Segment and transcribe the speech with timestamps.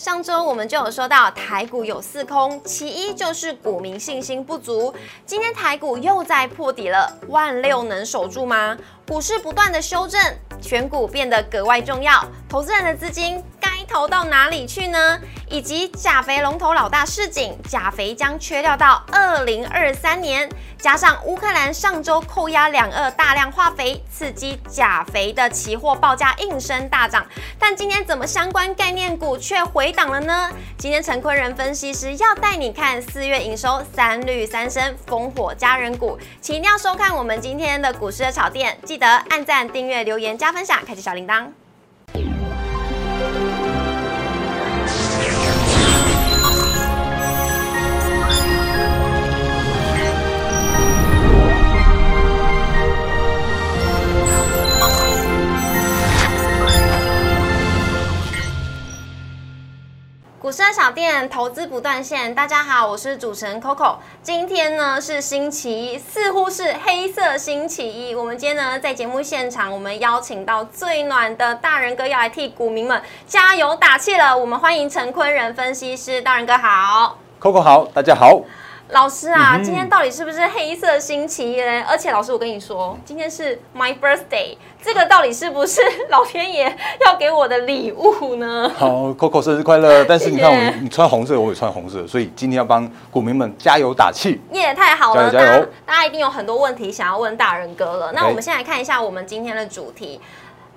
[0.00, 4.94] 上周我们就有说到台股有四空，其一就是股民信心不足。
[5.26, 8.74] 今天台股又在破底了，万六能守住吗？
[9.06, 10.18] 股市不断的修正，
[10.62, 12.26] 选股变得格外重要。
[12.48, 13.44] 投资人的资金
[13.90, 15.18] 投到哪里去呢？
[15.48, 20.48] 以及钾肥龙头老大市井，钾肥将缺料到二零二三年。
[20.78, 27.26] 加上乌克兰上周扣押两二大量化肥，刺激钾肥的期货报价应声大涨。
[27.58, 30.50] 但今天怎么相关概念股却回档了呢？
[30.78, 41.48] 今天陈坤仁分析师要带你看四月营收三绿三升，烽火家人股，请一定要收看我们今天的股市的炒店，记得按赞、订阅、留言、加分享，开启小铃铛。
[60.50, 63.94] 股市小店投资不断线，大家好，我是主持人 Coco。
[64.20, 68.16] 今天呢是星期一，似乎是黑色星期一。
[68.16, 74.36] 我们今天呢在节目现场，我们邀请到最暖的大人哥要来替股民们加油打气了。
[74.36, 78.40] 我们欢迎陈坤仁分析师，大人哥好，Coco 好，大家好。
[78.92, 81.84] 老师啊，今天到底是不是黑色星期一呢？
[81.88, 88.70] 而且老师，我跟你说，今天是 my birthday，这个到底是不是老天爷要给我的礼物呢？
[88.76, 90.04] 好，Coco 生日快乐！
[90.08, 94.40] 但是你看我，你穿红色，我也穿红色，所以今天要帮股民们加油打气。
[94.52, 95.30] 耶，太好了！
[95.30, 95.66] 加油！
[95.86, 98.12] 大家一定有很多问题想要问大人哥了。
[98.12, 100.20] 那我们先来看一下我们今天的主题。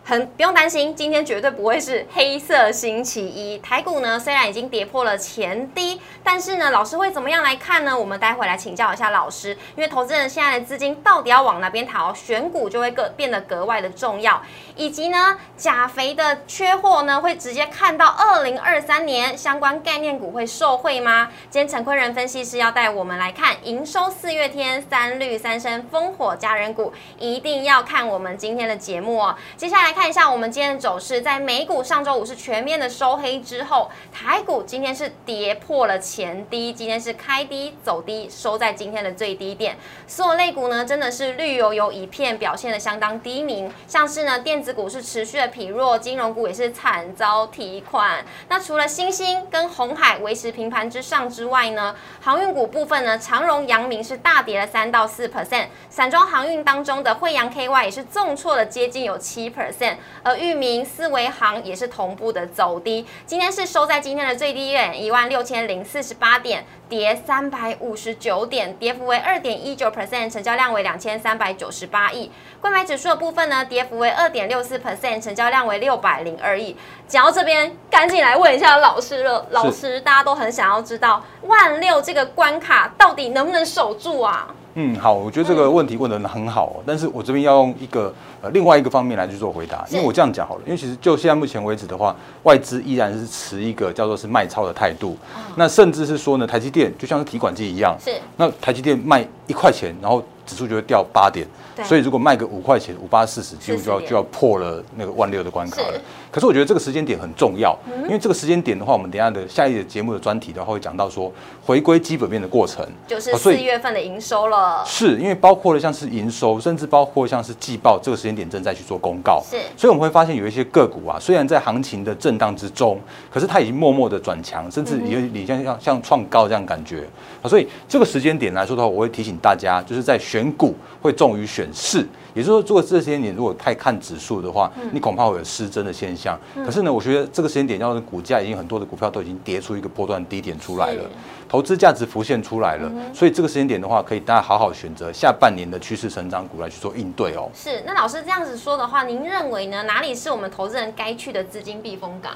[0.05, 3.57] 很不用担心，今天绝对不会是黑色星期一。
[3.59, 7.97] 台股呢，虽然已经跌破了前低，但是呢，老师会怎么样来看呢？
[7.97, 9.51] 我们待会来请教一下老师。
[9.77, 14.41] 因为投资人现在的资金到底要往哪边逃，选股就会格变得格外的重要。
[14.75, 21.29] 以及呢，钾肥的缺货呢，会直接看到二零二三年相关概念股会受惠吗？
[21.49, 29.33] 今天陈坤仁分析师要带我们来看营收四月天三绿三升烽火家人股，一定要看我们今天的节目哦。
[29.55, 29.92] 接下来。
[29.93, 39.77] 看一下我们今天的走势，在美股上周五是全面的收黑之后，台股今天是跌破了前低，今天是开低走低，收在今天的最低点。
[40.07, 43.71] 所有类股呢，真的是绿油油一片，表现的相当低迷。
[43.87, 48.25] 像是呢，电子股是持续的疲弱，金融股也是惨遭提款。
[48.49, 59.82] 那除了新兴跟红海维持平盘之上之外呢，航运股部分呢，长荣、阳明是大跌了三到四 percent，散装航运当中的惠阳 KY 也是重挫了接近有七 percent。
[60.23, 72.31] 而域名、思维行也是同步的走低，今天是收在今天的最低点一万六千零四十八点，跌三百五十九点，跌幅为二点一九 percent，成交量为两千三百九十八亿。
[72.61, 76.75] 购买指数的部分呢，跌幅为二点六四 percent，成交量为六百零二亿。
[77.07, 84.47] 讲到这边，赶紧来问一下老师了，老师，大家都很想要知道万六这个关卡到底能不能守住啊？
[84.75, 95.15] 嗯，好，我觉得这个问题问的很好，哦但是我这边要用一个呃另外一个方面来去做回答，因为我这样讲好了，因为其实就现在目前为止的话，外资依然是持一个叫做是卖超的态度，
[95.55, 101.47] 那甚至是说呢，台积电就像是提款机一样，是，那台积电卖一块钱，然后指数就会掉八点。
[101.83, 105.99] 所以如果卖个五块钱，五八四十，几乎就要就要破了那个万六的关卡了。
[106.29, 111.31] 可是我觉得这个时间点很重要，因为这个时间点的话，我们等下的下一节节目的专题的话会讲到说
[111.63, 114.83] 回归基本面的过程，就是四月份的营收了。
[114.83, 119.43] 是因为包括了像是营收，甚至包括像是季报，这个时间点正在去做公告。
[119.47, 122.99] 是，所以我们会发现有一些个股啊，虽然在行情的震荡之中，
[123.31, 127.07] 可是它已经默默的转强，甚至有你像像像创高这样感觉。
[127.43, 132.07] 啊，所以这个时间点来说的话，我会提醒大家，就是在选股会重于选市。
[132.33, 136.35] 也就是说，如果这些年如果太看指数的话，你恐怕会有失真的现象。
[136.65, 141.03] 可是呢，我觉得这个时间点，要是股价已经很多的股票都已经跌出一个波段低点出来了，
[141.47, 147.47] 投资价值浮现出来了，所以这个时间点的话，可以大家好好选择下半年的趋势成长股来去做应对哦。
[147.53, 149.83] 是，那老师这样子说的话，您认为呢？
[149.83, 152.33] 哪里是我们投资人该去的资金避风港？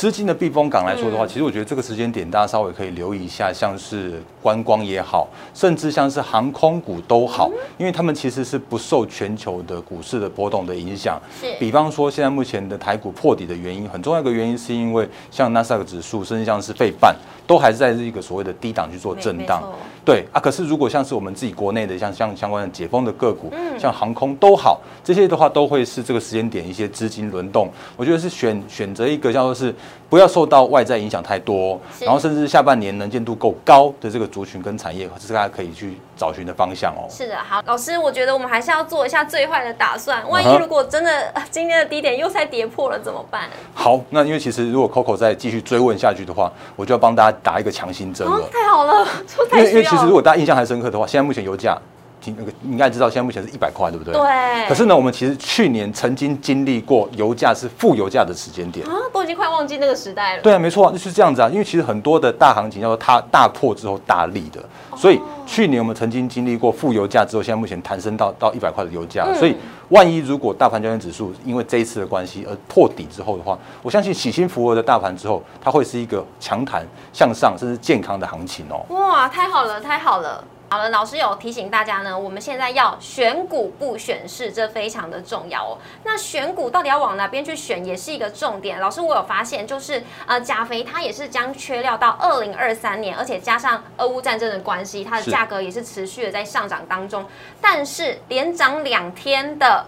[0.00, 11.20] 资金的避风港来说的话，其实我觉得这个时间点大家稍微可以留意一下，像是观光也好，甚至像是航空股都好，因为他们其实是不受全球的股市的波动的影响。
[11.38, 17.14] 是，比方说现在目前的台股破底的原因，很重要一个原因是因为像纳斯达克指数，甚至像是费半，
[17.46, 19.62] 都还是在一个所谓的低档去做震荡。
[20.02, 27.68] 对啊，可是如果像是我们自己国内的像像相关的解封的个股，像航空都好，这些的话都会是这个时间点一些资金轮动。
[27.98, 29.74] 我觉得是选选择一个叫做是
[30.08, 37.06] 不要受到外在影响太多，是然后甚至下半年能见度够高的这个族群跟产业，是大家可以去找寻的方向哦。
[37.08, 40.28] 是的，好，老师，我觉得我们还是要做一下最坏的打算。
[40.28, 43.42] 万一如果真的、呃 今天的低点又再跌破了怎么办？
[43.74, 49.84] 好，那因为其实如果 Coco 再继续追问下去的话，我就要帮大家打一个强心针哦了，，太好了，说因为因为。
[49.90, 51.76] 其实如果大家印象还深刻的话，现在目前油价，
[52.20, 54.12] 听那个你应该知道，现在目前是一百块，对不对？。
[54.12, 58.86] 对，可是呢，我们其实去年曾经经历过油价是负油价的时间点。
[58.86, 60.42] 啊，都已经快忘记那个时代了。
[60.42, 61.48] 对啊，没错啊，就是这样子啊。
[61.48, 69.56] 因为其实很多的大行情叫做它大破之后大利的，哦所以去年我们曾经经历过负油价之后，现在目前弹升到到一百块的油价，嗯所以
[69.88, 78.84] 万一如果大盘交易指数因为这一次的关系而破底之后的话，我相信喜新福额的大盘之后，它会是一个强弹向上甚至健康的行情哦。
[78.94, 80.44] 哇，太好了，太好了！
[80.72, 85.76] 好了，老师有提醒大家呢，我们现在要选股不选市，这非常的重要哦。
[86.04, 88.78] 那选股到底要往哪边去选，也是一个重点。
[88.78, 97.26] 老师，我有发现，就是呃，钾肥它也是将缺料到二零二三年，而且加上俄乌战争的关系，它的价格也是持续的在上涨当中。
[97.60, 99.84] 但是连涨两天的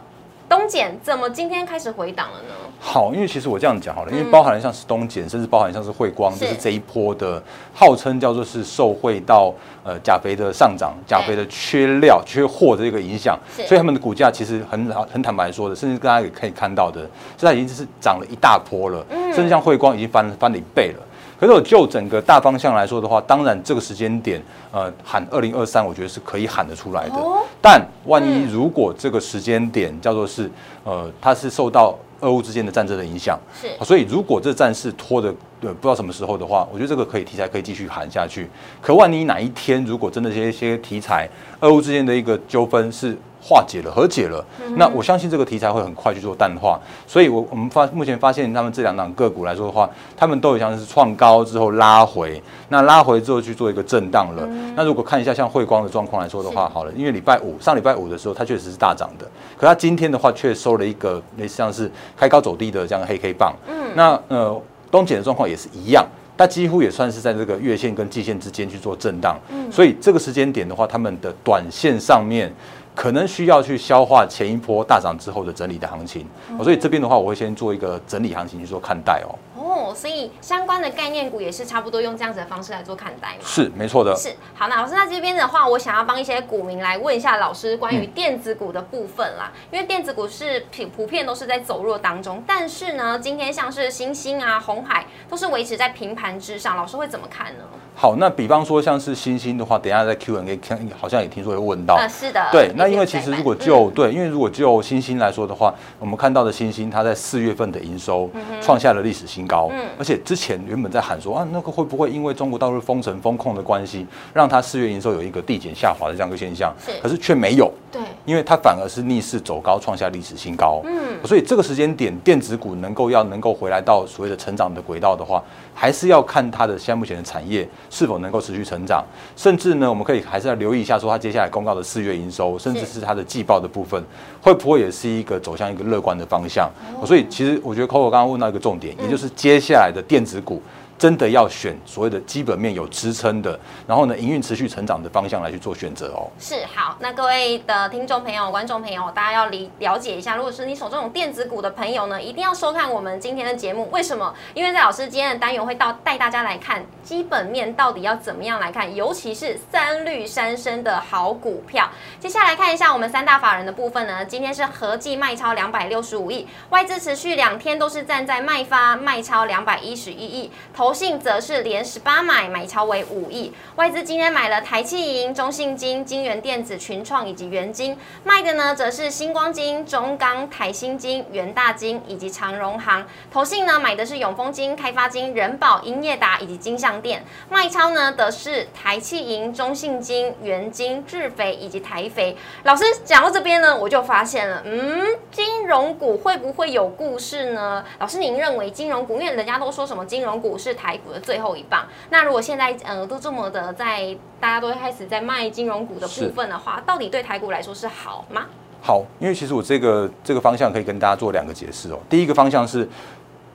[0.49, 2.55] 东碱，怎么今天开始回档了呢？
[2.85, 4.31] 好，因为其实我这样讲好了，因为嗯。
[4.33, 7.41] 包含了像是东碱，甚至包含像是汇光，就是这一波的
[7.73, 17.03] 号称叫做是受惠到呃钾肥的上涨、钾肥的缺料、缺货的这个影响，所以他们的股价其实很很坦白说的，甚至大家也可以看到的，
[17.39, 19.33] 现在已经是涨了一大波了，嗯。
[19.33, 21.01] 甚至像汇光已经翻翻了一倍了。
[21.43, 24.41] 可是我就整个大方向来说的话，当然这个时间点，
[24.71, 27.17] 呃，喊二零二三，我觉得是可以喊得出来的。
[27.17, 30.49] 哦但万一嗯如果这个时间点叫做是，
[30.85, 38.49] 呃，它是受到俄乌之间的战争的影响，是所以如果这战事拖的呃不知道什么时候的话，我觉得这个可以题材可以继续喊下去。
[38.81, 41.29] 可万一哪一天如果真的这些一些题材，
[41.59, 44.45] 俄乌之间的一个纠纷是化解了、和解了，
[44.77, 46.79] 那我相信这个题材会很快去做淡化。
[47.09, 54.49] 所以我我们发目前发现他们这两档个股来说的话，他们都有像是创高之后拉回，那拉回之后去做一个震荡了。
[54.77, 59.27] 那如果看一下像汇光的状况来说的话，好了，因为礼拜五上礼拜五的时候它确实是大涨的，
[59.59, 63.53] 可它今天的话却收了一个类似像是开高走低的这样的黑 K 棒。
[63.69, 63.75] 嗯。
[63.97, 66.07] 那呃东碱的状况也是一样。
[66.35, 69.39] 它几乎也算是在这个月线跟季线之间去做震荡，
[69.71, 72.53] 所以这个时间点的话，他们的短线上面
[72.95, 76.27] 可能需要去消化前一波大涨之后的整理的行情，
[76.59, 79.35] 哦所以这边的话，我会先做一个整理行情去做看待哦。
[79.57, 83.39] 哦，所以相关的概念股也是差不多用这样子的方式来做看待嘛。
[83.43, 97.65] 是没错的，是好，那老师，那这边的话，我想要帮一些股民来问一下老师关于电子股的部分啦，因为电子股是普普遍都是在走弱当中，但是呢，今天像是星星啊、红海都是维持在平盘之上，老师会怎么看呢？
[97.95, 101.95] 好，那比方说像是星星的话，等一下在 Q&A 看，好像也听说会问到。
[101.95, 108.29] 呃，是的，对，那因为其实如果就、嗯对，因为如果就星星来说的话，我们看到的星星，它在四月份的营收
[108.61, 109.87] 创下了历史新高，嗯。
[109.99, 114.05] 而且之前原本在喊说啊，那个会不会因为中国大陆封城封控的关系，
[114.35, 120.81] 让它四月营收有一个递减下滑的这样一个现象是，可是却没有，对，因为它反而是逆势走高，创下历史新高。
[120.85, 125.41] 嗯，所以这个时间点，电子股能够要能够回来到所谓的成长的轨道的话，
[125.73, 129.05] 还是要看它的现在目前的产业是否能够持续成长，
[129.37, 134.03] 甚至呢，我们可以还是要留意一下，说它接下来公告的四月营收，甚至是它的季报的部分，
[134.41, 136.71] 会不会也是一个走向一个乐观的方向？
[137.05, 140.63] 所以其实我觉得 Coco 刚刚问到一个重点，也就是接下来的电子股。
[141.03, 143.59] 真的要选所谓的基本面有支撑的，
[143.89, 146.31] 然后呢，营运持续成长的方向来去做选择哦。
[146.39, 153.91] 是好，那各位的听众朋友、观众朋友，大家要理了解一下，如果是你手中有电子股的朋友呢，一定要收看我们今天的节目。
[153.91, 154.33] 为什么？
[154.55, 161.91] 因为在老师今天的单元会到带大家来看基本面到底要怎么样来看，尤其是三绿三升的好股票。
[162.21, 173.53] 接下来看一下我们三大法人的部分呢，今天是合计卖超两百六十五亿，外资持续两天都是站在卖发卖超两百一十一亿，投信则是连十八买，买超为五亿。
[173.77, 183.07] 外资今天买了台气银、中信金、金源电子、群创以及元金，卖的呢则是星光金、中钢、台新金、元大金以及长荣行。
[183.31, 192.37] 投信呢买的是永丰金、开发金、人保、英业达以及金相店，卖超呢则是台气银、中信金、元金、智肥以及台肥。
[192.65, 197.85] 老师讲到这边呢，我就发现了，嗯，金融股会不会有故事呢？
[197.99, 208.47] 老师，您认为金融股，因为人家都说什么金融股是台股的最后一棒，那如果现在呃都这么的在大家都开始在卖金融股的部分的话，到底对台股来说是好吗？
[208.85, 211.99] 好，因为其实我这个这个方向可以跟大家做两个解释哦。
[212.11, 212.89] 第一个方向是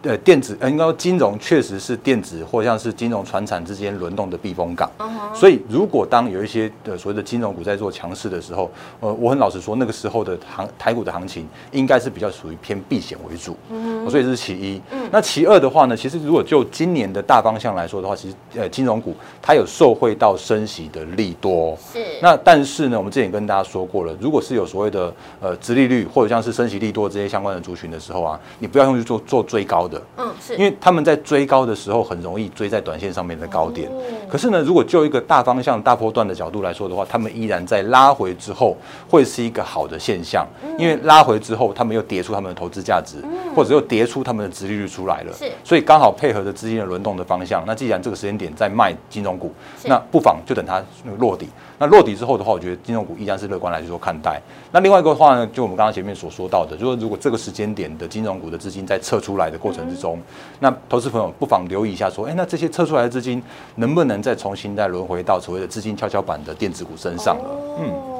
[0.04, 4.90] 呃，电子呃，应该说金融确实是电子或像是金融船产之间轮动的避风港。
[5.34, 13.58] 所以，如果当有一些的所谓的金融股在做强势的时候，呃，我很老实说，那个时候的行台股的行情应该是比较属于偏避险为主。
[13.70, 14.82] 嗯，所以这是其一。
[14.92, 21.76] 嗯，那其二的话呢，其实如果就今年的大方向来说的话，其实呃，金融股它有受惠到升息的利多。
[21.92, 22.00] 是。
[22.22, 30.02] 那但是呢，我们之前跟大家说过了，如果是有所谓的呃，殖利率或者像是升息利多这些相关的族群的时候啊，你不要用去做做追高的。
[30.18, 30.56] 嗯，是。
[30.56, 33.90] 因为他们在追高的时候，很容易追在短线上面的高点。
[34.30, 38.76] 可是呢，如果就一个大方向、大波段的角度来说的话，他们依然在拉回之后，
[39.10, 40.46] 会是一个好的现象。
[40.78, 43.18] 因为拉回之后，他们又跌出他们的投资价值，
[43.56, 45.34] 或者又跌出他们的殖利率出来了。
[45.34, 45.52] 是。
[45.64, 47.64] 所以刚好配合着资金的轮动的方向。
[47.66, 49.54] 那既然这个时间点在卖金融股，
[49.86, 50.84] 那不妨就等它
[51.18, 51.48] 落底。
[51.80, 54.42] 那落底之后的话，我觉得金融股依然是乐观来去做看待。
[54.72, 60.20] 那另外一个话呢，就我们刚刚前面所说到的，就是如果这个时间点的金融股的资金在撤出来的过程之中，
[60.60, 63.42] 那投资朋友不妨留意一下，说，哎，那这些撤出来的资金
[63.76, 67.50] 能不能再重新再轮回到所谓的资金跷跷板的电子股身上了？
[67.80, 68.17] 嗯。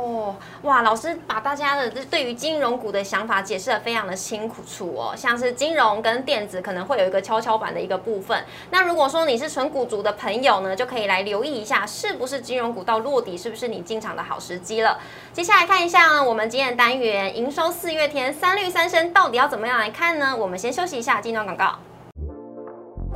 [0.68, 8.44] 哇，老师把大家的对于金融股的想法解释的非常的清楚哦，像是金融跟电子可能会有一个跷跷板的一个部分。
[8.70, 15.00] 那如果说你是纯股族的朋友呢，就可以来留意一下，是不是金融股到落底，是不是你进场的好时机了。
[15.32, 20.36] 接下来看一下我们今天的单元营收四月天三绿三升到底要怎么样来看呢？
[20.36, 21.80] 我们先休息一下，进段广告。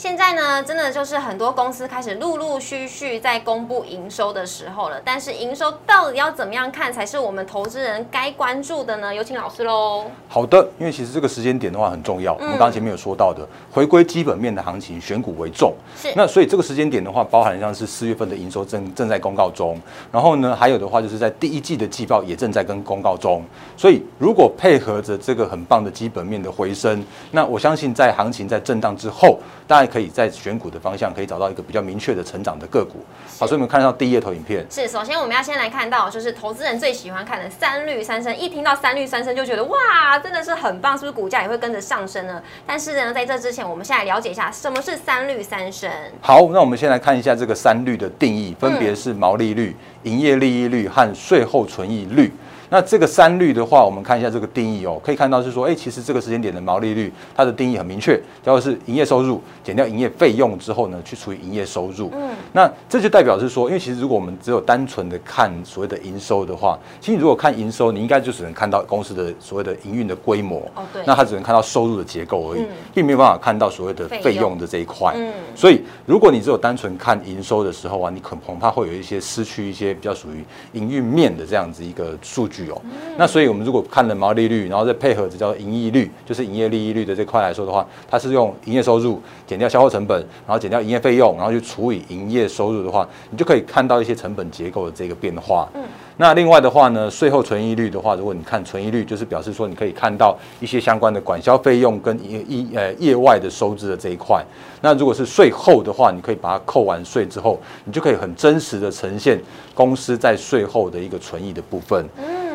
[0.00, 5.02] 现在呢，真的就是很多公司开始陆陆续续在公布营收的时候了。
[5.04, 9.12] 但是营收到底要怎么样看才是我们投资人该关注的呢？
[9.12, 10.04] 有请老师喽。
[10.28, 12.32] 好的，因为其实这个时间点的话很重要。
[12.34, 15.74] 我们刚刚前面有说到的，回归基本面的行情，选股为重。
[16.00, 16.12] 是。
[16.14, 19.76] 那所以这个时间点的话，包含像是四月份的营收正正在公告中，
[20.12, 23.42] 然后呢，还有的话就是在第一季的季报也正在跟公告中。
[23.76, 32.98] 所以如果配合着这个很棒的基本面的回升，那我相信在行情在震荡之后，大家可以在选股的方向可以找到一个比较明确的成长的个股。
[33.38, 34.64] 好，所以我们看到第一页投影片。
[34.70, 38.36] 是，首先我们要先来看到，就是投资人最喜欢看的三绿三升。
[38.36, 42.42] 一听到三绿三升，就觉得哇，真的是很棒，是不是股价也会跟着上升呢？
[42.66, 45.90] 但是呢，在这之前，我们先来了解一下什么是三绿三升。
[46.20, 52.32] 好，那我们先来看一下这个三绿的定义，分别是毛利率、营业利益率和税后存益率。
[52.70, 62.10] 那这个三率的话，我们看一下这个定义哦，可以看到是说，哎，其实这个时间点的毛利率，它的定义很明确，叫做是营业收入减掉营业费用之后呢，去除以营业收入。
[62.14, 70.60] 嗯，那这就代表是说，因为其实如果我们只有单纯的看所谓的营收的话，其实如果看营收，你应该就只能看到公司的所谓的营运的规模。
[70.74, 71.02] 哦，对。
[71.06, 75.12] 那它只能看到收入的结构而已，并没有办法看到所谓的费用的这一块。
[75.16, 75.32] 嗯。
[75.54, 80.44] 所以，如果你只有单纯看营收的时候啊，你恐恐怕会有一些失去一些比较属于
[80.78, 82.80] 营运面的这样子一个数据哦。
[83.16, 95.68] 那所以，我们如果看了毛利率，然后再配合这叫盈利率，就是营业利益率的这块来说的话，它是用营业收入减掉销售成本，然后减掉营业费用，然后去除以营业收入的话，你就可以看到一些成本结构的这个变化。
[95.74, 95.82] 嗯。
[96.20, 104.44] 那另外的话呢，税后存益率的话，如果你看存益率，就是表示说你可以看到一些相关的管销费用跟业业呃业外的收支的这一块。
[104.82, 109.40] 那如果是税后的话，你可以把它扣完税之后，你就可以很真实的呈现
[109.74, 112.04] 公司在税后的一个存益的部分。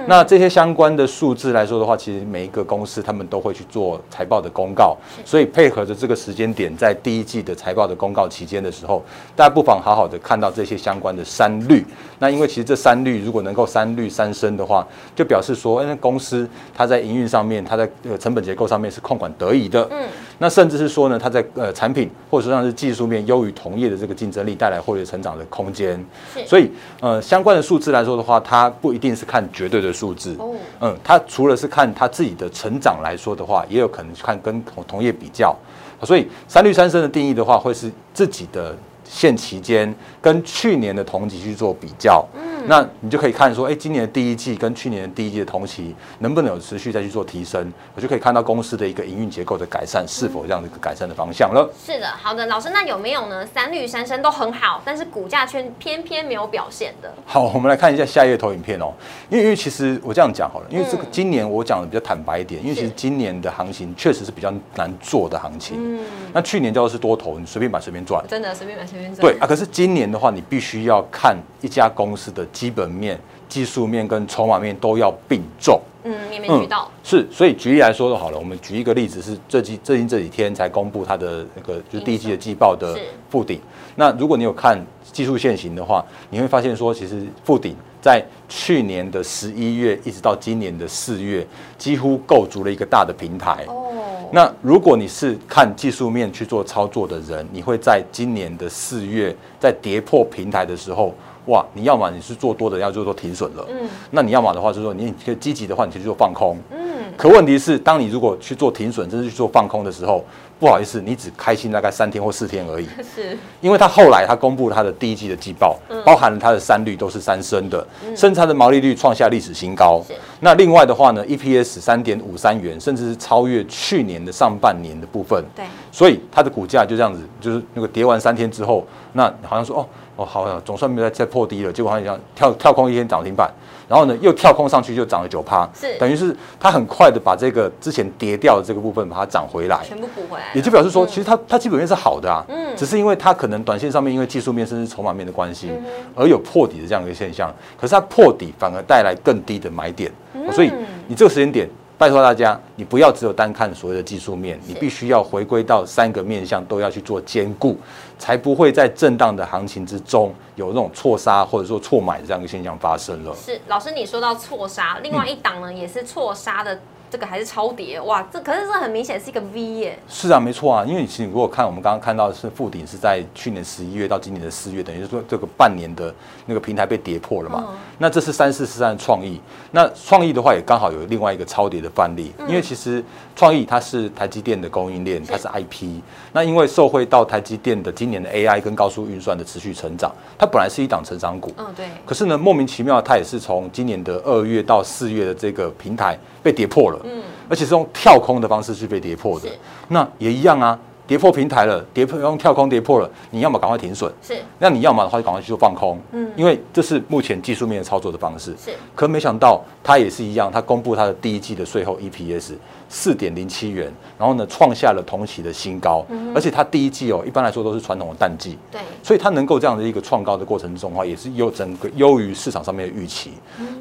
[0.07, 9.03] 那这些相关的数字来说的话，其实每一个公司他们都会去做财报的公告，所以配合着这个时间点，在第一季的财报的公告期间的时候，
[9.35, 11.85] 大家不妨好好的看到这些相关的三率。
[12.19, 19.87] 那因为其实这三率如果能够三率三升的话，就表示说，哎，公司它在营运上面，它在呃成本结构上面是控管得宜的。
[19.91, 20.07] 嗯。
[20.43, 25.97] 那甚至是说呢，它在呃产品或者说像是技术面优于同业的这个竞争力，带来获利成长的空间。
[26.45, 26.69] 所以
[26.99, 29.93] 呃相关的数字来说的话，它不一定是看绝对的。
[29.93, 30.35] 数字，
[30.81, 35.55] 嗯，它除了是看它自己的成长来说的话，也有可能看跟同同业比较，
[36.01, 42.25] 所以三率三升的定义的话，会是自己的现期间跟去年的同期去做比较。
[42.67, 47.71] 那你就可以看说，哎，今年的第一季跟去年的第一季的同期能不能有持续再去做提升？
[47.95, 51.69] 我就可以看到公司的一个营运结构的改善是否这样的一个改善的方向了。
[51.85, 53.45] 是的，好的，老师，那有没有呢？
[53.45, 57.13] 三绿三升都很好，但是股价却偏偏没有表现的。
[57.25, 58.91] 好，我们来看一下下一页投影片哦。
[59.29, 65.77] 因为因为其实我这样讲好了，因为这个今年我讲的比较坦白一点，因为其实今年的行情确实是比较难做的行情。
[65.77, 66.05] 嗯。
[66.33, 68.23] 那去年叫做是多头，你随便买随便赚。
[68.27, 69.21] 真的随便买随便赚。
[69.21, 73.19] 对啊，可是今年的话，你必须要看一家公司的基本面。
[73.49, 75.79] 技术面跟筹码面都要并重。
[76.05, 76.89] 嗯，面面俱到。
[77.03, 83.59] 是，所以举例来说就好了，我们举一个例子是这近最近这几天才公布它的那个就是第一季的季报的是附顶。
[83.95, 91.45] 那如果你有看技术线型的话，你会发现说，其实附顶在去年的十一月一直到今年的四月，
[91.77, 93.63] 几乎构筑了一个大的平台。
[93.67, 93.93] 哦，
[94.31, 101.13] 那如果你是看技术面去做操作的人，你会在今年的四月在跌破平台的时候，
[101.47, 103.65] 哇，你要么你是做多的，要就说停损了。
[103.69, 106.57] 嗯那你要么的话就是说，你可以积极的话，你就去做放空。
[106.71, 110.23] 嗯，可问题是，当你如果去做停损，甚至去做放空的时候，
[110.59, 112.85] 不好意思，你只开心大概三天或四天而已。
[113.15, 120.13] 是因为它后来它公布了它的第一季的季报，包含了它的三率都是三升的，甚至它的毛利率创下历史新高是。
[120.39, 125.43] 那另外的话呢，EPS 三点五三元，甚至是超越去年的上半年的部分。
[125.55, 133.51] 对，所以它的股价就这样子，就是那个跌完三天之后，那好像说哦哦好像总算没有再再破低了，结果好像跳跳空一天涨停板，
[133.93, 135.95] 然后呢又跳空上去就涨了九趴，是。
[135.99, 139.81] 等于是它很快的把这个之前跌掉的这个部分把它涨回来。
[139.87, 140.45] 全部补回来。
[140.55, 141.07] 也就表示说，嗯。
[141.07, 142.75] 其实它它基本面是好的啊，嗯。
[142.75, 145.83] 只是因为它可能短线上面因为技术面甚至筹码面的关系，嗯
[146.15, 147.53] 而有破底的这样一个现象。
[147.79, 150.51] 可是它破底反而带来更低的买点，嗯。
[150.51, 150.71] 所以
[151.07, 157.77] 你这个时间点，拜托大家，你不要只有单看所谓的技术面，你必须要回归到三个面向都要去做兼顾，
[158.17, 163.35] 才不会在震荡的行情之中有那种错杀或者说错买的这样一个现象发生了。
[163.35, 166.79] 是老师，你说到错杀，另外一档呢、也是错杀的，
[167.13, 168.27] 这个还是超跌哇！
[168.33, 176.11] 这可是这很明显是一个 V 耶，是啊，没错啊，因为其实如果看我们刚刚看到的是附顶是在去年十一月到今年的四月，等于是说这个半年的
[176.47, 177.65] 那个平台被跌破了嘛。
[177.67, 179.39] 嗯那这是三四四三的创意，
[179.71, 183.01] 那创意的话也刚好有另外一个超跌的范例，因为其实
[183.33, 186.01] 创意它是台积电的供应链，它是 IP，
[186.33, 199.47] 那因为受惠到台积电的今年的 AI 跟高速运算的持续成长，它本来是一档成长股，嗯，对，可是呢，莫名其妙，它也是从今年的二月到四月的这个平台被跌破了，嗯，而且是用跳空的方式去被跌破的。
[199.87, 204.35] 那也一样啊，跌破平台了，跌破用跳空跌破了，你要么赶快停损，是。
[204.59, 206.29] 那你要么的话就赶快去做放空，嗯。
[206.35, 208.53] 因为这是目前技术面的操作的方式。
[208.57, 212.53] 是，可没想到它也是一样，它公布它的第一季的税后 EPS
[212.95, 223.31] 四点零七元，然后呢创下了同期的新高，而且它第一季哦，一般来说都是传统的淡季，对，所以它能够这样的一个创高的过程中的话，也是优整个优于市场上面的预期。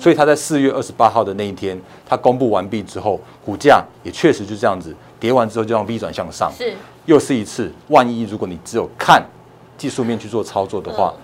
[0.01, 1.79] 所以它在四月二十八号的那一天，
[2.09, 6.73] 它公布完毕之后，股价也确实就这样子跌完之后就让 V 转向上，是。
[7.05, 7.71] 又是一次。
[7.89, 9.23] 万一如果你只有看
[9.77, 11.23] 技术面去做操作的话，嗯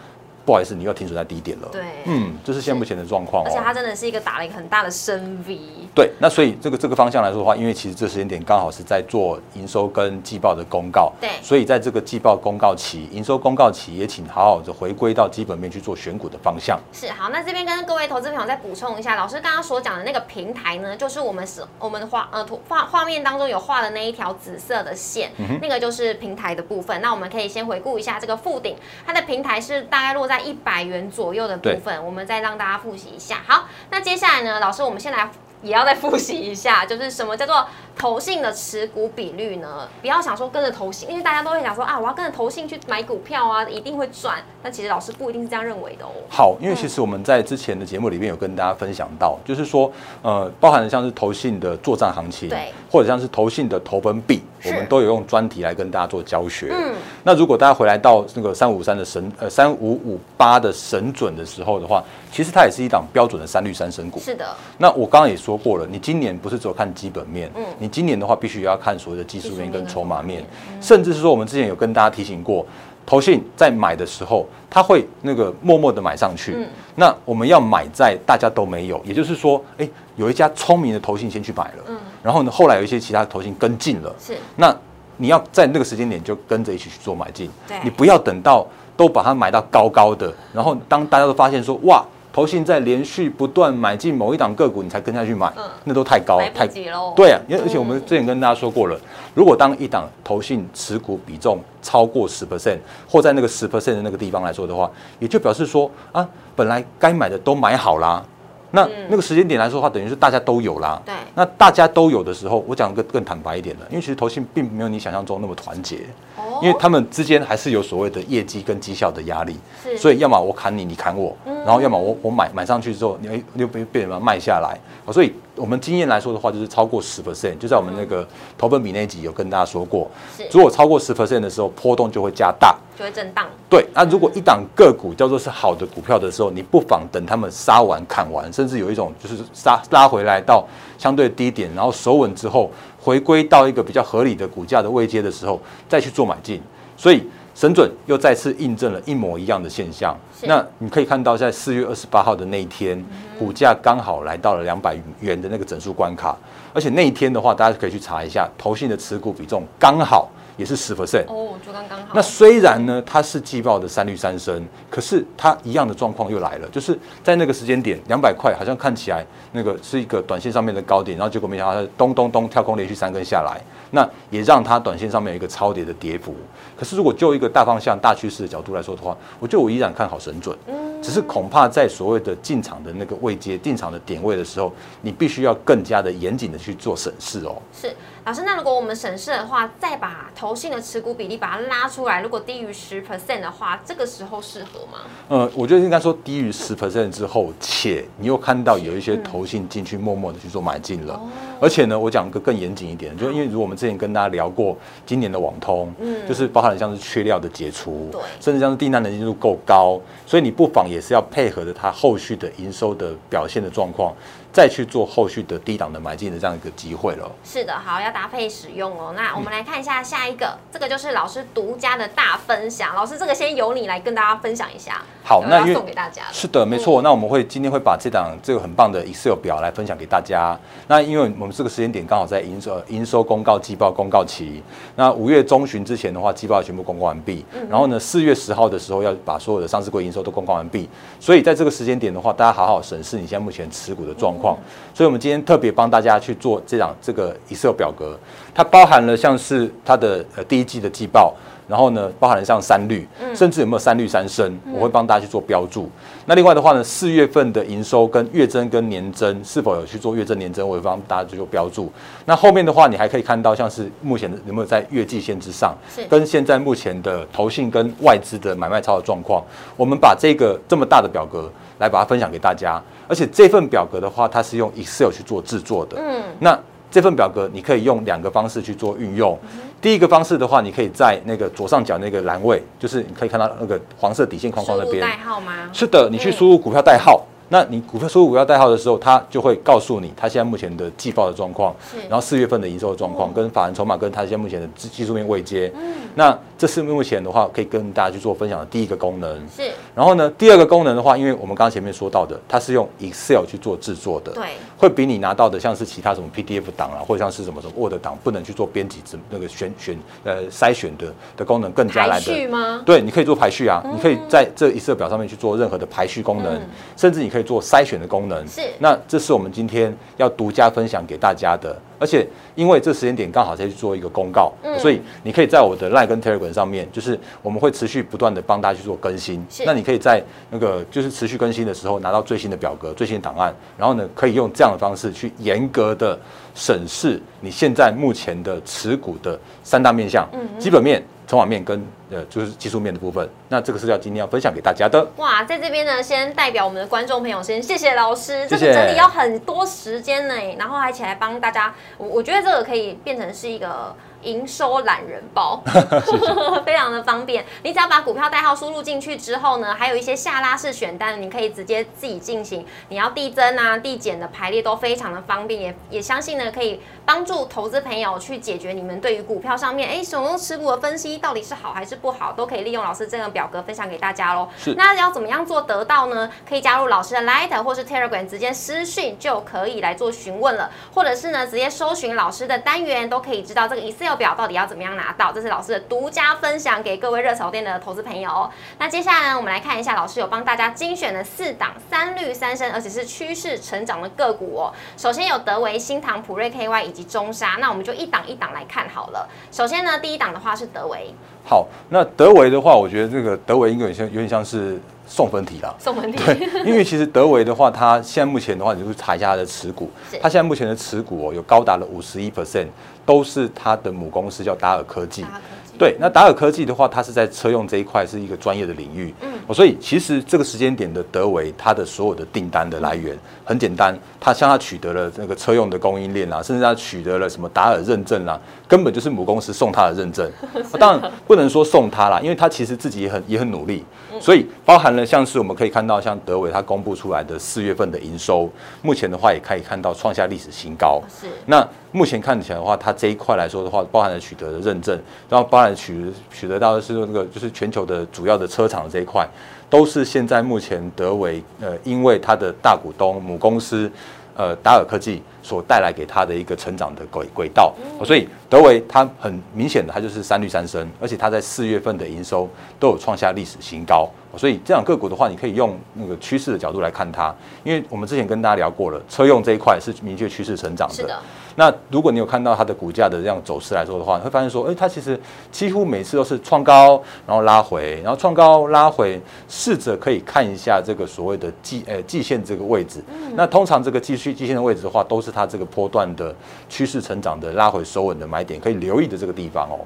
[0.48, 1.68] 不好意思，你又停损在低点了。
[1.70, 3.46] 对嗯，这是现在目前的状况哦。
[3.46, 5.58] 而且它真的是一个打了一个很大的深 V，
[5.94, 16.80] 对，那所以这个这个方向来说的话，因为其实这时间点刚好是在做营收跟季报的公告，对所以在这个季报公告期、营收公告期，也请好好的回归到基本面去做选股的方向。
[16.94, 25.30] 是好，那这边跟各位投资朋友再补充一下，老师刚刚所讲的那个平台呢，就是我们是我们画呃图画画面当中有画的那一条紫色的线，
[25.60, 26.98] 那个就是平台的部分。
[27.02, 33.42] 那我们可以先回顾一下这个附顶，它的平台是大概落在一百元左右的部分，我们再让大家复习一下。
[33.46, 35.30] 好，那接下来呢，老师我们先来。
[35.62, 37.66] 也要再复习一下， 就是什么叫做
[37.96, 39.88] 投信的持股比率呢？
[40.00, 44.36] 不要想说跟着投信，因为大家都会想说啊，我要跟着投信去买股票啊，一定会赚。
[44.62, 46.10] 但其实老师不一定是这样认为的哦。
[46.28, 49.90] 好，因为其实我们在之前的节目里面有跟大家分享到，就是说，
[50.22, 56.68] 呃，包含了像是投信的作战行情，对，或者像是投信的投本币，我们都有用专题来跟大家做教学。
[56.72, 56.94] 嗯，
[57.24, 64.20] 那如果大家回来到那个三五三的神呃三五五八的神准的时候的话，其实它也是一档标准的三率三神股。
[64.20, 64.44] 是的，
[64.76, 67.64] 那我刚刚也说过了，你今年不是只有看基本面，嗯。
[67.78, 70.44] 你今年的话必须也要看所谓的技术面跟筹码面。
[70.80, 72.66] 甚至是说我们之前有跟大家提醒过，
[73.06, 76.54] 投信在买的时候，他会那个默默的买上去。
[76.56, 76.66] 嗯。
[76.96, 81.98] 那我们要买在大家都没有，也就是说，哎，有一家聪明的投信先去买了，嗯。
[82.22, 84.36] 然后呢，后来有一些其他的投信跟进了，是。
[84.56, 84.74] 那
[85.16, 87.50] 你要在那个时间点就跟着一起去做买进。
[87.66, 92.04] 对，你不要等到都把它买到高高的，然后当大家都发现说哇，
[92.38, 97.12] 投信在连续不断买进某一档个股，你才跟下去买，嗯那都太高太急喽。
[97.16, 98.96] 对啊，因为而且我们嗯之前跟大家说过了，
[99.34, 102.78] 如果当一档投信持股比重超过十 percent，
[103.10, 106.24] 或在那个十 percent 的那个地方来说的话，也就表示说啊，
[106.54, 108.24] 本来该买的都买好啦。
[108.70, 109.06] 那嗯。
[109.08, 111.00] 那个时间点来说的话，等于是大家都有啦。
[111.04, 111.14] 对。
[111.34, 116.00] 那大家都有的时候，我讲个更坦白一点的，因为其实投信并没有你想象中那么团结。
[116.36, 116.60] 哦。
[116.60, 119.96] 因为他们之间还是有所谓的业绩跟绩效的压力，是。
[119.96, 130.10] 所以要么我砍你，你砍我，然后要么我我买买上去之后，你哎又被被人家卖下来，好所以我们经验来说的话，就是超过十 percent，就在我们那个投本比那一集有跟大家说过，
[130.52, 132.76] 如果超过十 percent 的时候，波动就会加大。
[132.98, 133.46] 就会震荡。
[133.70, 140.66] 对，那如果一档个股叫做是好的股票的时候，你不妨等他们杀完、砍完，甚至有一种就是杀拉回来到
[140.98, 146.60] 相对低点，然后守稳之后，回归到一个比较合理的股价的位阶的时候，再去做买进。
[146.96, 147.22] 所以
[147.58, 150.16] 神准又再次印证了一模一样的现象。
[150.42, 153.04] 那你可以看到，在四月二十八号的那一天，
[153.36, 156.36] 股价刚好来到了两百元的那个整数关卡，
[156.72, 161.24] 而且那一天的话，大家可以去查一下，投信的持股比重刚好也是十 percent。
[161.28, 162.08] 哦，就刚刚好。
[162.12, 173.58] 那虽然呢，它是季报的三率三升，可是它一样的状况又来了，就是在那个时间点，两百块好像看起来那个是一个短线上面的高点，然后结果没想到它咚咚咚跳空连续三根下来，
[173.92, 176.34] 那也让它短线上面有一个超跌的跌幅。
[176.76, 187.62] 可是如果就一个大方向、大趋势的角度来说的话，我觉得我依然看好神准，嗯只是恐怕在所谓的进场的那个位阶、进场的点位的时候，你必须要更加的严谨的去做审视哦。
[187.72, 187.94] 是
[188.28, 194.98] 老师，那如果我们审视的话，再把投信的持股比例把它拉出来，如果低于十 percent 的话，这个时候适合吗？
[195.28, 201.18] 呃，我觉得应该说低于十 percent 之后，且你又看到有一些投信进去默默的去做买进了，
[201.60, 214.14] 而且呢，我讲个更严谨一点，就因为如果我们之前跟大家聊过今年的网通，嗯，就是包含像是缺料的解除，对甚至像是订单能见度够高，所以你不妨也是要配合着它后续的营收的表现的状况，
[214.52, 217.30] 再去做后续的低档的买进的这样一个机会了。
[217.44, 219.12] 是的，好，要搭配使用哦。
[219.16, 222.94] 那我们来看一下下一个，这个就是老师独家的大分享。
[222.94, 225.02] 老师，这个先由你来跟大家分享一下。
[225.24, 226.22] 好那送给大家。
[226.32, 227.02] 是的，没错。
[227.02, 230.58] 那我们会今天会把这档这个很棒的 Excel 表来分享给大家。
[230.86, 234.62] 那因为我们这个时间点刚好在营收营收公告季报公告期，
[234.96, 237.44] 那五月中旬之前的话，季报全部公告完毕。
[237.68, 240.88] 然后呢，四月十号的时候要把所有的上市柜营收都公告完毕。
[241.18, 244.56] 所以在这个时间点的话，大家好好审视你现在目前持股的状况。
[244.94, 248.18] 所以我们今天特别帮大家去做这档这个 Excel 表格，
[248.54, 251.34] 它包含了像是它的呃第一季的季报。
[251.68, 255.88] 然后呢，包含像三率，甚至有没有三率三升，我会帮大家去做标注。
[256.24, 261.92] 那另外的话呢，四月份的营收跟月增跟年增是否有去做月增年增，我会帮大家去做标注。
[262.24, 269.44] 那后面的话，你还可以看到像是目前的有没有在月季线之上是，跟现在目前的投信跟外资的买卖超的状况，
[269.76, 272.82] 我们把这个这么大的表格来把它分享给大家。
[273.06, 275.98] 而且这份表格的话，它是用 Excel 去做制作的。
[275.98, 276.58] 嗯，那
[276.90, 279.38] 这份表格你可以用两个方式去做运用。
[279.80, 285.00] 第一个方式的话，你可以在那个左上角那个栏位，就是你可以看到那个黄色底线框框那边。
[285.00, 285.52] 代号吗？
[285.72, 287.24] 是的，你去输入股票代号。
[287.48, 291.74] 那你股票输入股票代号的时候，它就会告诉你它现在目前的季报的状况，
[292.08, 295.72] 然后四月份的营收的状况，跟法人筹码跟它现在目前的技技术面位阶。
[296.14, 299.34] 那这是目前的话可以跟大家去做分享的第一个功能。
[299.48, 304.44] 是，然后呢，第二个功能的话，因为我们刚刚前面说到的，它是用 Excel 去做制作的，对，
[304.76, 312.34] 会比你拿到的像是其他什么 PDF 档啊，或者像是什么什么 Word 档，不能去做编辑、那个选选呃筛选的的功能更加来的。
[312.34, 312.82] 序吗？
[312.84, 318.46] 对，你可以做排序啊，你可以在这 Excel 表上面去做任何的排序功能，嗯甚至你可以做筛选的功能。
[318.46, 318.62] 是。
[318.78, 324.78] 那这是我们今天要独家分享给大家的，而且因为这时间点刚好在去做一个公告，嗯。
[324.78, 329.44] 所以你可以在我的 Line 跟 Telegram 上面，就是我们会持续不断的帮大家去做更新。
[329.64, 336.18] 那你可以在那个就是持续更新的时候拿到最新的表格、最新的档案，然后呢，可以用这样的方式去严格的
[336.54, 340.40] 审视你现在目前的持股的三大面向：嗯。
[340.58, 343.28] 基本面、筹码面跟呃就是技术面的部分。
[343.48, 345.06] 那这个是要今天要分享给大家的。
[345.16, 353.94] 哇，在这边呢，先代表我们的观众朋友先谢谢老师，这个整理要很多时间呢，然后还起来帮大家，我我觉得这个可以变成是一个。
[354.22, 355.62] 营收懒人包
[356.66, 357.44] 非常的方便。
[357.62, 362.66] 你只要把股票代号输入进去之后呢，还有一些下拉式选单，你可以直接自己进行。
[362.88, 374.48] 你要递增啊、递减的排列都非常的方便，也也相信呢可以帮助投资朋友去解决你们对于股票上面哎手中持股的分析到底是好还是不好，都可以利用老师这个表格分享给大家喽。
[374.56, 376.30] 是那要怎么样做得到呢？
[376.48, 385.32] 可以加入老师的 Light 或是 Telegram，直接私讯就可以来做询问了，或者是呢直接搜寻老师的单元，都可以知道这个 Excel 表到底要怎么样拿到。
[385.32, 388.50] 这是老师的独家分享给各位热炒店的投资朋友哦。
[388.78, 394.72] 那接下来呢，我们来看一下老师有帮大家精选的四档三绿三升，而且是趋势成长的个股哦。
[394.96, 399.28] 首先有德维、新唐、普瑞 KY 以及中沙，那我们就一档一档来看好了。
[399.50, 401.14] 首先呢，第一档的话是德维
[401.48, 405.74] 好，那德维的话，我觉得这个德维应该有点像有点像是送分题啦。
[405.78, 412.66] 送分题，对，因为其实德维的话，它现在目前的话，你就查一下它的持股是，它现在目前的持股哦，有高达了五十一 percent，
[413.06, 415.22] 都是它的母公司叫达尔科技。
[415.22, 415.28] 大。
[415.28, 415.78] 家科技。
[415.78, 430.30] 对，那达尔科技的话，它是在车用这一块是一个专业的领域，嗯，所以其实这个时间点的德维，它的所有的订单的来源很简单，它像它取得了那个车用的供应链啊，甚至它取得了什么达尔认证啊，根本就是母公司送它的认证。
[430.78, 433.84] 当然不能说送它啦，因为它其实自己也很也很努力，
[434.20, 438.50] 所以包含了像是我们可以看到，像德维它公布出来的四月份的营收，
[438.82, 441.02] 目前的话也可以看到创下历史新高。
[441.08, 444.98] 是，那目前看起来的话，它这一块来说的话，包含了取得的认证，
[445.28, 449.26] 然后包含取取得到的是那个就是全球的主要的车厂这一块，
[449.70, 453.90] 都是现在目前德维呃，因为它的大股东母公司
[454.36, 457.74] 呃达尔科技所带来给它的一个成长的轨轨道，
[458.04, 462.48] 所以德维它很明显的它就是三率三升，而且它在四月份的营收
[462.78, 471.18] 都有创下历史新高，所以这两个股的话，你可以用那个趋势的角度来看它，因为我们之前跟大家聊过了，车用这一块是明确趋势成长的。
[471.58, 475.18] 那如果你有看到它的股价的这样走势来说的话，你会发现说，哎，它其实
[475.50, 483.02] 几乎每次都是创高，然后拉回，然后创高拉回，试着可以看一下这个所谓的季呃季线这个位置。
[483.34, 486.32] 那通常这个继续季线的位置的话，都是它这个波段的
[486.68, 489.82] 趋势成长的拉回收稳的买点，可以留意的这个地方哦。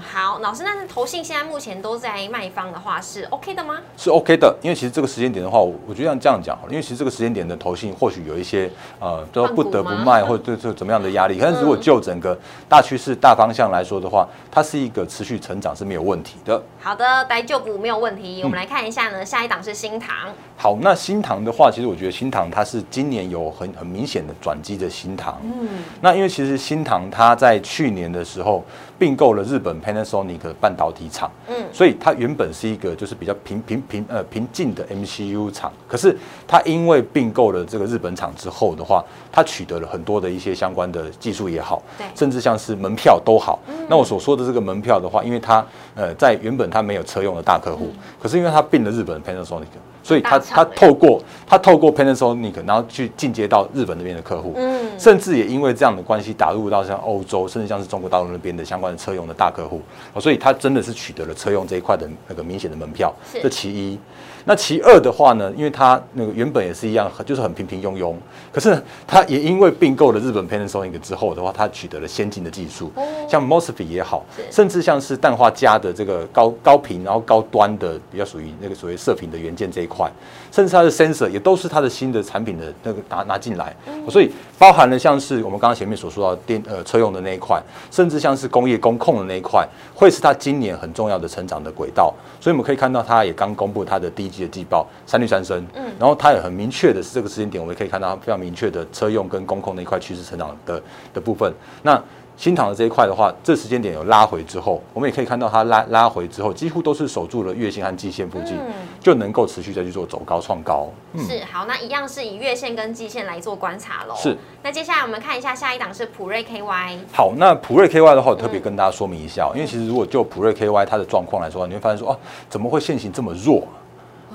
[0.00, 3.76] 嗯，好，老师，那是投信现在目前都在卖方的话是 OK 的吗？
[3.96, 11.10] 是 OK 的，因为其实这个时间点的话，我我觉得这样讲，因为其实这个时间点的投信或许有一些呃都不得不卖，或者就怎么样的。
[11.10, 16.62] 压力，但是如果就整个大趋势、大方向来说的话，它是一个持续成长是没有问题的。
[16.80, 18.40] 好的，待旧补没有问题。
[18.44, 20.28] 我们来看一下呢，下一档是新塘。
[20.56, 25.36] 好，那新塘的话，其实我觉得新塘它是今年有很很明显的转机的新塘。
[25.42, 25.68] 嗯，
[26.00, 28.64] 那因为其实新塘它在去年的时候
[29.00, 36.14] 并购了日本 Panasonic 半导体厂，嗯，所以它原本是一个就是比较平平平呃平静的 MCU 厂，可是
[36.46, 41.00] 它因为并购了这个日本厂之后的话，它取得了很多的一些相关的。
[41.18, 43.58] 技术也好，对，甚至像是门票都好。
[43.88, 49.64] 那我所说的这个门票的话，因为它呃在原本它没有车用的大客户，可是因为它并了日本 Panasonic，
[50.10, 59.80] 所以他他透过他透过 Panasonic，然后去进阶到日本那边的客户，嗯，甚至也因为这样的关系打入到像欧洲，甚至像是中国大陆那边的相关的车用的大客户，
[60.18, 63.96] 所以他真的是取得了车用这一块的那个明显的门票，这其一。
[64.44, 68.14] 那其二的话呢，因为它那个原本也是一样，就是很平平庸庸，
[68.52, 72.90] 可是它也因为并购了日本 Panasonic 之后的话，它取得了先进的技术，
[73.28, 80.10] 像 Mosfet 也好，甚至像是氮化镓的这个高高频然后高端的比较属于那个所谓射频的元件这一块，
[80.50, 83.74] 甚至它的 sensor 也都是它的新的产品的那个拿拿进来，
[84.08, 94.40] 所以包含了像是我们刚刚前面所说到电呃车用的那一块，甚至像是工业工控的那一块，会是它今年很重要的成长的轨道，所以我们可以看到它也刚公布它的第一。
[94.40, 101.52] 的季报三率三升，嗯，然后它也很明确的是这个时间点，我们可以看到它非常明确的车用跟工控那一块趋势成长的的部分。
[101.82, 102.02] 那
[102.36, 108.56] 新塘的这一块的话，这时间点有拉回之后，我们也可以看到它拉拉回之后，几乎都是守住了月线和季线附近，
[108.98, 110.88] 就能够持续再去做走高创高。
[111.18, 114.14] 是好，那一样是以月线跟季线来做观察喽。
[114.16, 116.96] 是，那接下来我们看一下下一档是普瑞 KY。
[117.12, 122.16] 好，那普瑞 KY 的话，我特别跟大家说明一下，因为其实如果就普瑞 KY 它的状况来说，你会发现说，哦，
[122.48, 123.68] 怎么会现行这么弱？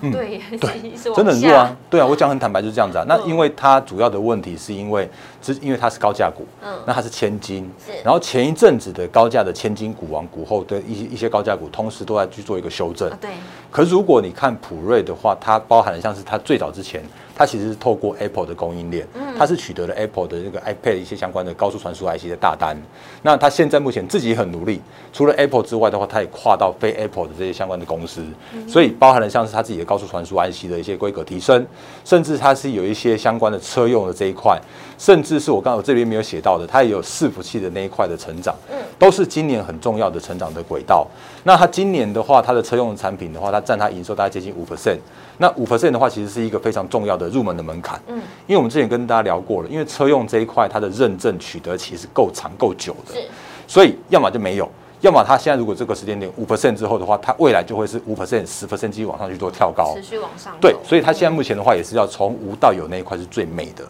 [0.02, 1.76] 对对，真的很弱啊！
[1.90, 3.06] 对啊，我讲很坦白就是这样子啊。
[3.08, 5.10] 那因为它主要的问题是因为，
[5.42, 7.92] 只因为它是高价股，嗯，那它是千金，是。
[8.04, 13.10] 然后前一阵子的高价的千金股王股后的一些一些高价股，同时都在去做一个修正。
[13.22, 13.32] 对。
[13.72, 17.04] 可是如果你看普瑞的话，它包含了像是它最早之前。
[17.36, 19.06] 它其实是透过 Apple 的供应链，
[19.38, 22.78] 它是取得了 Apple 的这个 iPad 一些相关的高速传输 IC 的大单。
[23.22, 24.80] 那它现在目前自己也很努力，
[25.12, 28.24] 除了 Apple 之外的话，它也跨到非 Apple 的这些相关的公司，
[28.68, 31.66] 所以包含了像是它自己的高速传输 IC 的一些规格提升，
[32.06, 34.58] 甚至它是有一些相关的车用的这一块，
[34.98, 38.56] 甚至是我刚我这边没有写到的，它也有伺服器的那一块的成长，
[38.98, 41.06] 都是今年很重要的成长的轨道。
[41.44, 44.98] 那它今年的话，它的车用产品的话，它占它营收大概接近五 percent。
[45.38, 48.02] 那五 percent 的话，其实是一个非常重要的入门的门槛。
[48.08, 53.20] 嗯，因为我们之前跟大家聊过了，因为车用这一块它的认证取得其实够长够久的，
[53.68, 54.70] 所以要么就没有，
[55.02, 60.54] 要么它现在如果这个时间点五 percent 之后的话，它未来就会是五 percent、十 percent 继续往上去做跳高，持续往上。
[60.62, 63.86] 对，所以它现在目前的话也是要从无到有那一块是最美的。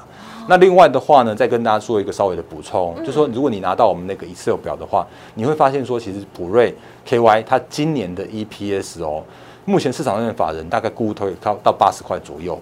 [0.47, 6.73] 那另外的话呢，再跟大家做一个稍微的补充，就说如果你拿到我们那个 Excel 表的话，你会发现说，其实普瑞
[7.07, 9.23] KY 它今年的 EPS 哦。
[9.67, 12.61] 目前市场上的法人大概估推到到八十块左右，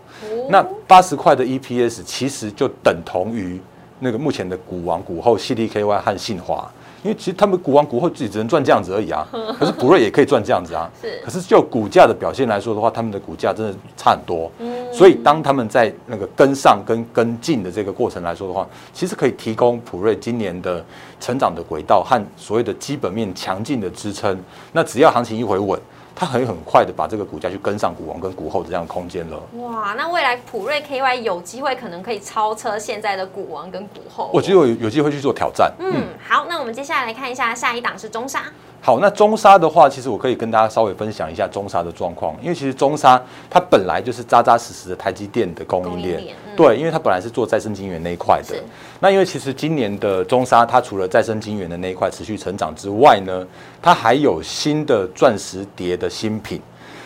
[0.50, 3.60] 那八十块的 EPS 其实就等同于
[4.00, 6.72] 那个目前的股王股后 CDKY 和信华，
[7.04, 9.28] 因为其实他们股王股后自己只能赚这样子而已啊，
[9.60, 14.50] 可是普瑞也可以赚这样子啊，是，可是就股价的表现来说的话，他们的股价真的差很多，
[14.92, 20.84] 所以当他们在那个跟上跟跟进的这个过程来说的话，其实可以提供普瑞今年的
[21.20, 24.40] 成长的轨道和所谓的基本面强劲的支撑。
[24.72, 25.80] 那只要行情一回稳。
[26.16, 29.40] 它很很快的把这个股价去跟上股王跟股后的这样的空间了。
[29.58, 34.30] 哇，那未来普瑞 KY 有机会可能可以超车现在的股王跟股后。
[34.34, 35.74] 我觉得有有机会去做挑战。
[35.80, 38.44] 嗯，好，那我们接下来来看一下下一档是中沙。
[38.86, 43.20] 好，那中沙的话，其实我可以跟大家稍微分享一下中沙的状况，因为其实中沙
[43.50, 48.62] 它本来就是扎扎实实的台积电的供应链，对，因为它本来是做再生晶圆那一块的。
[49.00, 53.48] 那因为其实今年的中沙，它除了再生晶圆的那一块持续成长之外呢，
[53.82, 56.62] 它还有新的钻石碟的新品。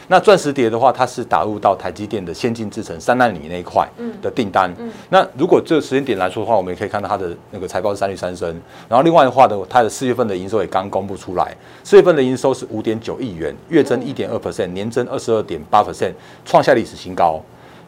[0.10, 3.86] 那钻石碟的话，它是打入到台积电的先进制程三纳米那一块
[4.22, 4.74] 的订单。
[5.10, 8.50] 那如果这个时间点来说的话，我们也可以看到它的那个财报是三率三升。
[8.88, 16.14] 然后另外的话呢，它的四月份的营收也刚公布出来，四月份的营收是五点九亿元，月增一点二 percent，年增二十二点八 percent，
[16.46, 17.42] 创下历史新高。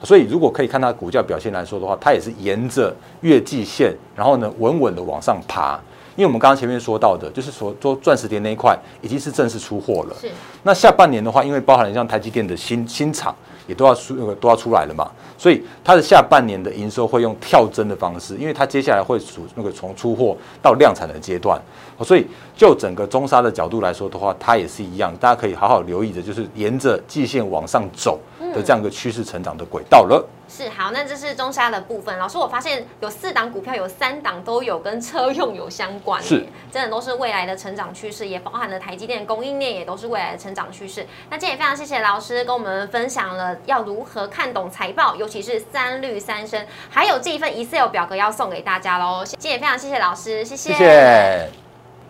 [0.04, 5.80] 所以如果可以看它股价表现来说的话，它也是沿着月季线，然后呢稳稳的往上爬。
[6.20, 10.16] 因为我们刚刚前面说到的，就是说做钻石碟那一块已经是正式出货了。
[10.20, 10.28] 是。
[10.64, 13.34] 那下半年的话，因为包含了像台积电的新新厂
[13.66, 21.58] 也都要出那个都要出来了嘛，所以它的下半年的营收会用跳增的方式，因为它接下来会属那个从出货到量产的阶段。
[22.04, 28.20] 所以就整个中沙的角度来说的话，它也是一样，大家可以好好留意的，就是沿着季线往上走
[28.54, 30.28] 的这样一个趋势成长的轨道了。
[30.48, 32.18] 是好，那这是中沙的部分。
[32.18, 41.06] 老师，我发现有四档股票，有三档都有跟车用有相关，是，真的都是未来的成长趋势，也包含了台积电供应链，也都是未来的成长趋势。
[41.30, 49.24] 那今天也非常谢谢老师跟我们分享了要如何看懂财报，尤其是三绿三升，还有这一份 Excel 表格要送给大家喽。
[49.24, 51.69] 今天也非常谢谢老师，谢谢。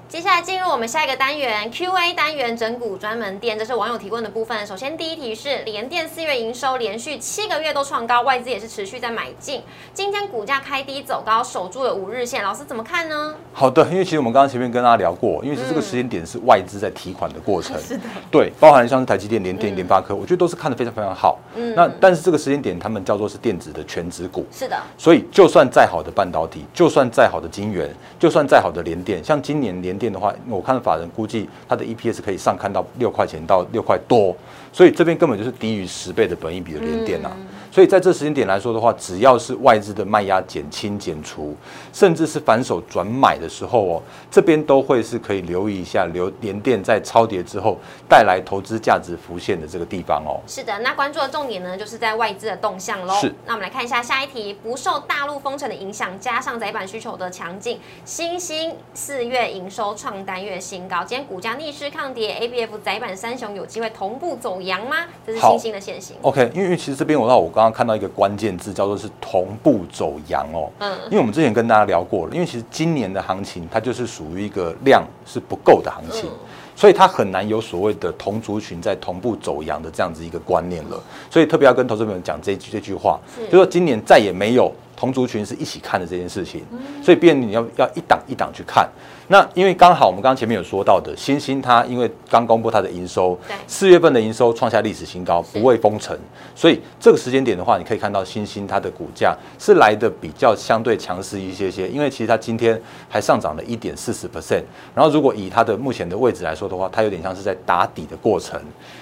[0.09, 4.65] 接下来进入我们下一个单元 Q&A 单元整股专门店，这是网友提问的部分。
[4.65, 9.61] 首先第一题是联电四月营收连续七个月都创高，外资也是持续在买进。
[9.93, 13.35] 今天股价开低走高，守住了五日线，老师怎么看呢？
[13.53, 21.37] 好的，因为其实我们刚刚前面跟大家聊过，因为是这个时间点是外资在提款的过程，是的，对，包含像是台积电、联电、联发科，我觉得都是看得非常非常好。
[21.53, 30.79] 嗯，那但是这个时间点他们叫做是电子的全指股，是的，所以就算再好的半导体，就算再好的晶圆，就算再好的联电，像今年联电的话，我看。
[30.79, 34.33] 法人估计它的 EPS 可以上看到六块钱到六块多，
[34.71, 37.31] 所以这边根本就是低于十倍的本益比的连电啊。
[37.71, 41.55] 所以在这时间点来说的话，只要是外资的卖压减轻减除，
[41.93, 44.01] 甚至是反手转买的时候哦，
[44.31, 47.77] 这边都会是可以留意一下，留连电在超跌之后
[48.07, 50.41] 带来投资价值浮现的这个地方哦。
[50.47, 53.13] 是的，那关注的重点呢，就是在外资的动向喽。
[53.15, 53.33] 是。
[53.45, 64.97] 那我们来看一下下一题，不受大陆封城的影响，加上窄板需求的强劲，新兴四月营收创单月新高，今天股价逆势抗跌，A B F 窄板三雄有机会同步走阳吗？
[65.25, 66.15] 这是新兴的现形。
[66.21, 70.69] OK，因为其实这边我让我刚刚看到一个关键字叫做是同步走阳哦。
[70.79, 70.97] 嗯。
[71.05, 76.29] 因为我们之前跟大家聊过了，因为其实今年的行情它就是属于一个量是不够的行情，
[76.75, 80.97] 所以它很难有所谓的同族群在同步走阳的这样子一个观念了。
[81.29, 83.19] 所以特别要跟投资朋友讲这句这句话，
[83.51, 84.71] 就说今年再也没有。
[84.99, 86.61] 同族群是一起看的这件事情，
[87.01, 88.85] 所以变你要要一档一档去看。
[89.31, 96.17] 那因为刚好我们刚刚前面有说到的，新星它因为刚公布它的营收，四月份的营收创下历史新高，不畏封城，
[96.55, 104.63] 所以这个时间点的话，你可以看到新星它的股价是来的比较相对强势一些些，因为其实它今天还上涨了一点四十 percent。
[104.95, 108.59] 然后如果以它的目前的位置来说的话，它有点像是在打底的过程。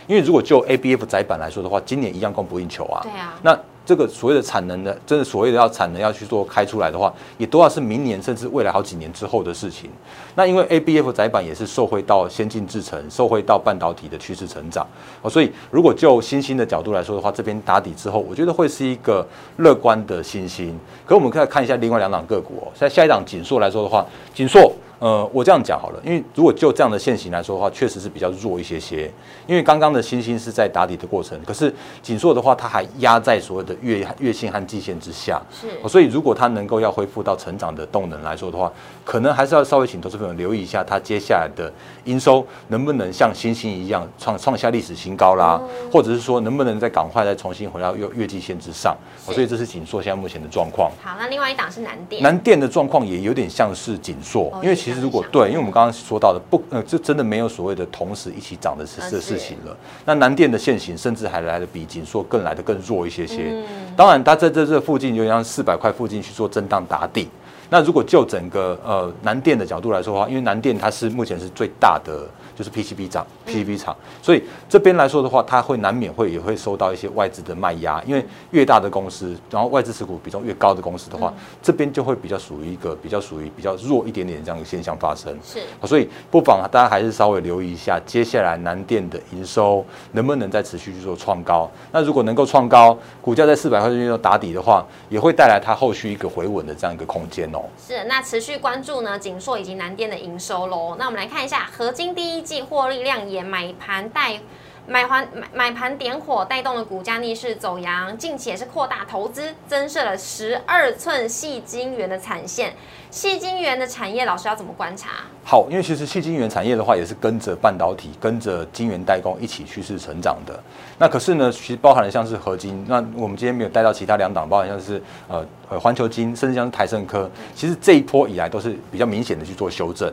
[0.07, 2.99] 因为如果就 A B F 窄板来说的话，今年一样供不应求啊。
[3.01, 3.39] 对啊。
[3.41, 3.57] 那
[3.88, 9.89] 这个所谓的产能的，真的所谓的要产能要去做开出来的话，也都要是明年甚至未来好几年之后的事情。
[10.36, 14.86] 那因为 A B F 窄板也是受惠到先进制程，受惠到半导体的趋势成长
[15.21, 19.26] 哦，所以如果就新兴的角度来说的话，这边打底之后，我觉得会是一个
[19.60, 20.78] 乐观的新兴。
[21.06, 24.69] 可我们可以看一下另外两档个股，在下一档锦硕来说的话，锦硕。
[24.99, 29.12] 呃，我这样讲好了，因为如果就这样的现形来说的话，确实是比较弱一些些。
[29.45, 35.39] 因为刚刚的星星是在打底的过程，可是紧缩的话，它还压在所谓的月月线和季线之下。
[35.51, 38.71] 是，所以如果它能够要恢复到成长的动能来说的话，
[39.05, 41.71] 可能还是要稍微请投资朋友留意一下，它接下来的
[42.05, 48.97] 营收能不能像星星一样创创下历史新高啦，或者是说能不能再赶快再重新回到月月季线之上。
[49.19, 50.91] 所以这是紧缩现在目前的状况。
[51.03, 54.75] 好，那另外一档是南电，南电的状况也有点像是锦硕，因为。
[54.88, 59.76] 其实如果对，因为我们刚刚说到的不，呃，这真的没有所谓的同时一起涨的事的事情了。
[60.06, 63.54] 那南电的现形甚至还来的比紧缩更来的更弱一些些。
[63.97, 67.28] 当然，它在这这附近，就像四百块附近去做震荡打底。
[67.69, 85.38] 那如果就整个呃南电的角度来说的话，因为南电它是目前是最大的就是 PCB 厂，PCB 厂，所以这边来说的话，它会难免会也会受到一些外资的卖压，因为越大的公司，然后外资持股比重越高的公司的话，这边就会比较属于一个比较属于比较弱一点点这样的现象发生。
[85.43, 91.69] 是，所以不妨大家还是稍微留意一下，接下来南电的营收能不能再持续去做创高？
[91.91, 97.57] 那如果能够创高，股价在四百块钱左右打底的话，也会带来它后续一个回稳的这样一个空间哦。
[97.78, 100.95] 是，那持续关注呢，锦硕以及南电的营收喽。
[100.97, 102.47] 那我们来看一下合金第一。
[102.47, 104.39] 季获利亮眼，买盘带
[104.88, 108.18] 买盘买买盘点火，带动了股价逆势走阳。
[108.18, 112.74] 近期也是扩大投资，增设了十二寸细晶圆的产线。
[113.12, 115.10] 细晶圆的产业，老师要怎么观察？
[115.43, 120.58] 好，因为其实细晶圆产业的话，也是跟着半导体、跟着晶圆代工一起趋势成长的。
[120.97, 122.86] 那可是呢，其实包含了像是合金。
[122.88, 127.30] 那我们今天没有带到其他两档，包含像是呃呃环球金，甚至像是台盛科。
[127.55, 130.11] 其实这一波以来都是比较明显的去做修正。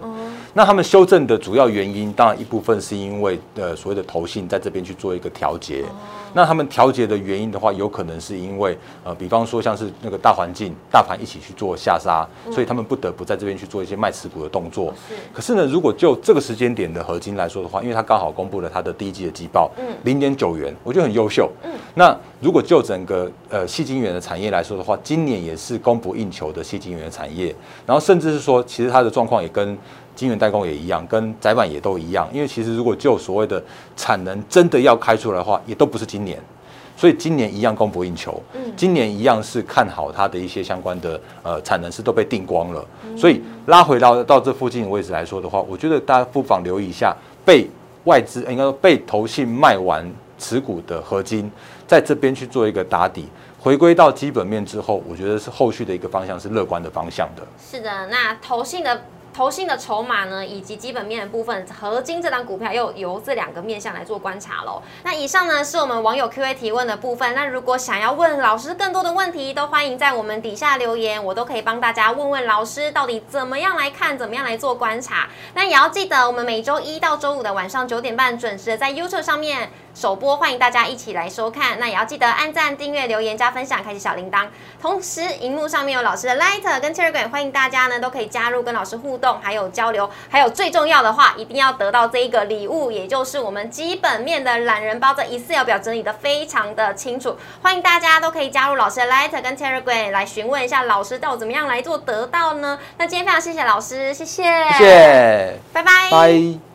[0.52, 5.84] 那他们修正的主要原因，当然一部分是因为呃所谓的投信在这边去做一个调节。
[6.34, 14.92] 那他们调节的原因的话，有可能是因为呃，比方说像是那个大环境、大盘一起去做下杀，所以他们不得不在这边去做一些卖持股的动作。
[15.32, 21.50] 可是呢，如果就这个时间点的合金来说的话，因为它刚好公布了它的第一季的季报，嗯，零点九元，我觉得很优秀。
[21.62, 21.70] 嗯。
[21.94, 27.54] 那如果就整个呃细晶圆的产业来说的话，今年也是供不应求的细晶圆产业，
[27.86, 29.78] 然后甚至是说，其实它的状况也跟。
[30.14, 33.62] 晶圆代工也一样，跟窄板也都一样，因为其实如果就所谓的
[33.96, 36.40] 产能真的要开出来的话，也都不是今年，
[36.96, 38.40] 所以今年一样供不应求。
[38.52, 42.84] 嗯，今年一样是看好它的一些相关的呃产能是都被定光了，
[43.16, 47.68] 所以拉回到到这附近的位置来说的话，我觉得大家不妨留意一下被
[48.04, 50.08] 外资应该说被投信卖完
[50.38, 51.50] 持股的合金，
[51.86, 53.26] 在这边去做一个打底，
[53.58, 57.42] 回归到基本面之后，我觉得是后续的一个方向是乐观的方向的。
[57.58, 59.02] 是的，那投信的。
[59.34, 64.80] 投信的筹码呢，以及基本面的部分，合金这档股票又由这两个面向来做观察喽。
[65.02, 67.34] 那以上呢是我们网友 Q&A 提问的部分。
[67.34, 75.28] 那如果想要问老师更多的问题，都欢迎在我们底下留言，我都可以帮大家问问老师到底怎么样来看，怎么样来做观察。
[75.54, 79.68] 那也要记得，我们每周一到周五的晚上九点半准时在 YouTube 上面。
[79.94, 81.78] 首播，欢迎大家一起来收看。
[81.78, 84.48] 那也要记得按赞、订阅、留言、加分享，开启小铃铛。
[84.82, 90.10] 同时，荧幕上面有老师的 Light 跟 Telegram，欢迎大家呢都可以加入跟老师互动，还有交流。
[90.28, 95.14] 还有最重要的话，一定要得到这一个礼物，也就是我们基本面的懒人包。
[95.14, 102.78] 这一次要表整理的非常的清楚，欢迎大家都可以加入老师的 Light 跟 Telegram 来询问一下老师到底怎么样来做得到呢？
[102.98, 106.73] 那今天非常谢谢老师，谢谢，谢谢，拜拜，拜。